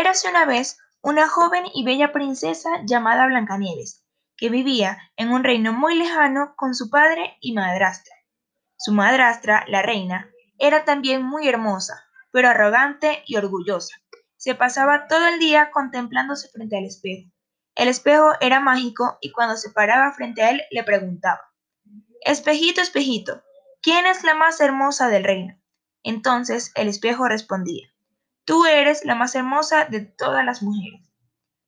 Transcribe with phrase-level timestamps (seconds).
[0.00, 4.04] Érase una vez una joven y bella princesa llamada Blancanieves,
[4.36, 8.14] que vivía en un reino muy lejano con su padre y madrastra.
[8.76, 13.96] Su madrastra, la reina, era también muy hermosa, pero arrogante y orgullosa.
[14.36, 17.32] Se pasaba todo el día contemplándose frente al espejo.
[17.74, 21.40] El espejo era mágico y cuando se paraba frente a él le preguntaba,
[22.20, 23.42] Espejito, espejito,
[23.82, 25.60] ¿quién es la más hermosa del reino?
[26.04, 27.88] Entonces el espejo respondía,
[28.48, 31.12] Tú eres la más hermosa de todas las mujeres.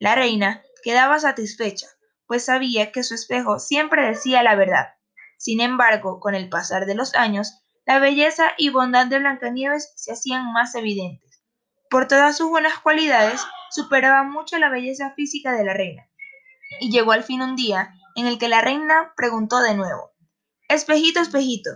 [0.00, 1.86] La reina quedaba satisfecha,
[2.26, 4.88] pues sabía que su espejo siempre decía la verdad.
[5.38, 10.14] Sin embargo, con el pasar de los años, la belleza y bondad de Blancanieves se
[10.14, 11.44] hacían más evidentes.
[11.90, 16.10] Por todas sus buenas cualidades, superaba mucho la belleza física de la reina.
[16.80, 20.10] Y llegó al fin un día en el que la reina preguntó de nuevo,
[20.68, 21.70] Espejito, espejito,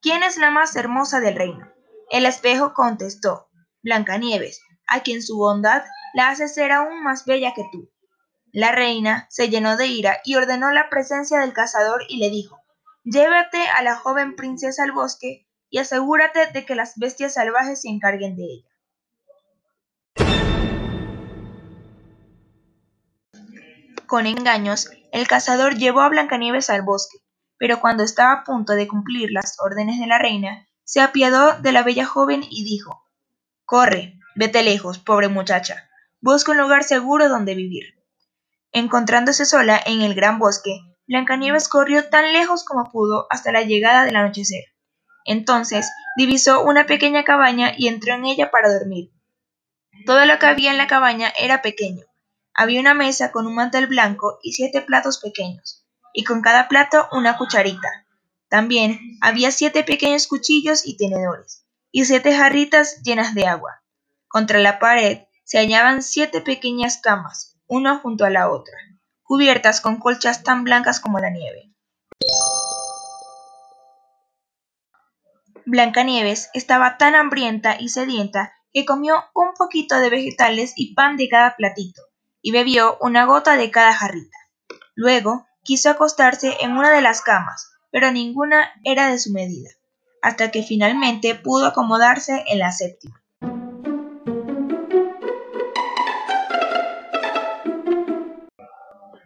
[0.00, 1.70] ¿quién es la más hermosa del reino?
[2.10, 3.47] El espejo contestó,
[3.82, 5.84] Blancanieves, a quien su bondad
[6.14, 7.90] la hace ser aún más bella que tú.
[8.52, 12.58] La reina se llenó de ira y ordenó la presencia del cazador y le dijo,
[13.04, 17.88] Llévate a la joven princesa al bosque y asegúrate de que las bestias salvajes se
[17.88, 18.68] encarguen de ella.
[24.06, 27.18] Con engaños, el cazador llevó a Blancanieves al bosque,
[27.58, 31.72] pero cuando estaba a punto de cumplir las órdenes de la reina, se apiadó de
[31.72, 33.07] la bella joven y dijo
[33.70, 35.90] Corre, vete lejos, pobre muchacha.
[36.22, 38.02] Busca un lugar seguro donde vivir.
[38.72, 44.06] Encontrándose sola en el gran bosque, Blancanieves corrió tan lejos como pudo hasta la llegada
[44.06, 44.64] del anochecer.
[45.26, 49.12] Entonces divisó una pequeña cabaña y entró en ella para dormir.
[50.06, 52.06] Todo lo que había en la cabaña era pequeño.
[52.54, 57.06] Había una mesa con un mantel blanco y siete platos pequeños, y con cada plato
[57.12, 58.06] una cucharita.
[58.48, 61.57] También había siete pequeños cuchillos y tenedores
[61.98, 63.82] y siete jarritas llenas de agua.
[64.28, 68.76] Contra la pared se hallaban siete pequeñas camas, una junto a la otra,
[69.24, 71.74] cubiertas con colchas tan blancas como la nieve.
[75.66, 81.28] Blancanieves estaba tan hambrienta y sedienta que comió un poquito de vegetales y pan de
[81.28, 82.02] cada platito,
[82.40, 84.38] y bebió una gota de cada jarrita.
[84.94, 89.70] Luego quiso acostarse en una de las camas, pero ninguna era de su medida
[90.22, 93.22] hasta que finalmente pudo acomodarse en la séptima.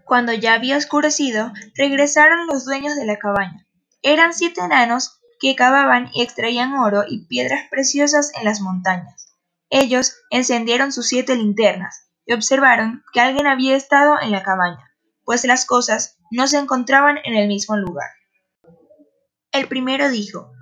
[0.04, 3.66] Cuando ya había oscurecido, regresaron los dueños de la cabaña.
[4.02, 9.34] Eran siete enanos que cavaban y extraían oro y piedras preciosas en las montañas.
[9.70, 14.92] Ellos encendieron sus siete linternas y observaron que alguien había estado en la cabaña,
[15.24, 18.10] pues las cosas no se encontraban en el mismo lugar.
[19.50, 20.52] El primero dijo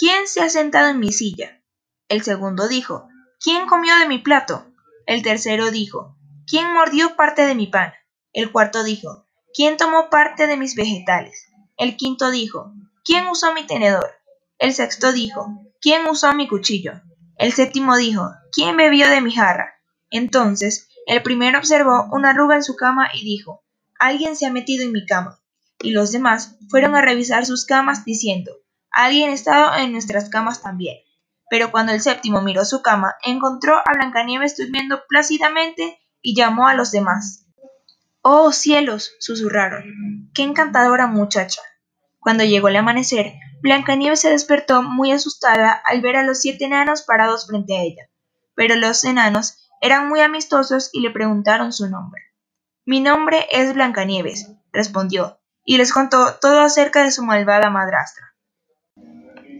[0.00, 1.62] ¿Quién se ha sentado en mi silla?
[2.08, 3.06] El segundo dijo,
[3.38, 4.72] ¿Quién comió de mi plato?
[5.04, 6.16] El tercero dijo,
[6.46, 7.92] ¿Quién mordió parte de mi pan?
[8.32, 11.50] El cuarto dijo, ¿Quién tomó parte de mis vegetales?
[11.76, 12.72] El quinto dijo,
[13.04, 14.10] ¿Quién usó mi tenedor?
[14.58, 17.02] El sexto dijo, ¿Quién usó mi cuchillo?
[17.36, 19.74] El séptimo dijo, ¿Quién bebió de mi jarra?
[20.08, 23.64] Entonces el primero observó una arruga en su cama y dijo,
[23.98, 25.42] Alguien se ha metido en mi cama.
[25.78, 28.52] Y los demás fueron a revisar sus camas diciendo,
[28.90, 30.98] Alguien estado en nuestras camas también.
[31.48, 36.74] Pero cuando el séptimo miró su cama, encontró a Blancanieves durmiendo plácidamente y llamó a
[36.74, 37.46] los demás.
[38.22, 39.12] ¡Oh cielos!
[39.18, 40.30] susurraron.
[40.34, 41.62] ¡Qué encantadora muchacha!
[42.18, 47.02] Cuando llegó el amanecer, Blancanieves se despertó muy asustada al ver a los siete enanos
[47.02, 48.10] parados frente a ella.
[48.54, 52.22] Pero los enanos eran muy amistosos y le preguntaron su nombre.
[52.84, 58.34] Mi nombre es Blancanieves, respondió, y les contó todo acerca de su malvada madrastra.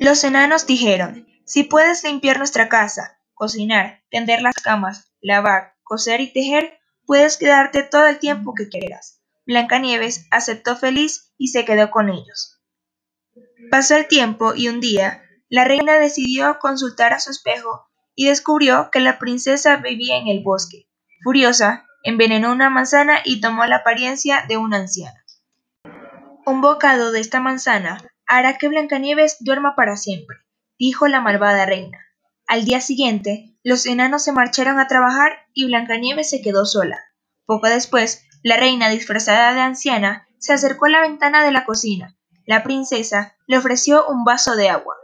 [0.00, 6.32] Los enanos dijeron, si puedes limpiar nuestra casa, cocinar, tender las camas, lavar, coser y
[6.32, 9.20] tejer, puedes quedarte todo el tiempo que quieras.
[9.44, 12.62] Blancanieves aceptó feliz y se quedó con ellos.
[13.70, 18.88] Pasó el tiempo y un día la reina decidió consultar a su espejo y descubrió
[18.90, 20.88] que la princesa vivía en el bosque.
[21.22, 25.22] Furiosa, envenenó una manzana y tomó la apariencia de una anciana.
[26.46, 30.38] Un bocado de esta manzana hará que Blancanieves duerma para siempre,
[30.78, 31.98] dijo la malvada reina.
[32.46, 37.00] Al día siguiente, los enanos se marcharon a trabajar y Blancanieves se quedó sola.
[37.44, 42.16] Poco después, la reina, disfrazada de anciana, se acercó a la ventana de la cocina.
[42.46, 44.94] La princesa le ofreció un vaso de agua.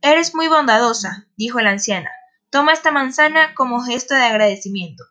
[0.00, 2.10] Eres muy bondadosa, dijo la anciana.
[2.50, 5.04] Toma esta manzana como gesto de agradecimiento.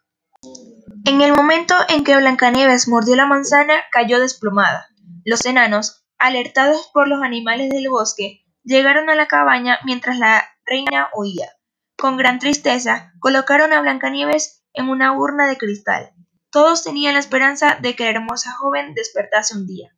[1.06, 4.88] En el momento en que Blancanieves mordió la manzana, cayó desplomada.
[5.24, 11.10] Los enanos alertados por los animales del bosque, llegaron a la cabaña mientras la reina
[11.14, 11.50] huía.
[11.98, 16.14] Con gran tristeza, colocaron a Blancanieves en una urna de cristal.
[16.50, 19.98] Todos tenían la esperanza de que la hermosa joven despertase un día.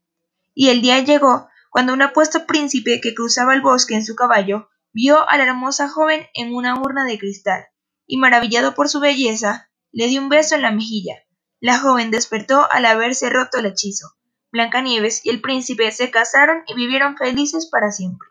[0.56, 4.70] Y el día llegó cuando un apuesto príncipe que cruzaba el bosque en su caballo
[4.94, 7.66] vio a la hermosa joven en una urna de cristal,
[8.08, 11.18] y maravillado por su belleza, le dio un beso en la mejilla.
[11.60, 14.08] La joven despertó al haberse roto el hechizo.
[14.56, 18.30] Blancanieves y el príncipe se casaron y vivieron felices para siempre.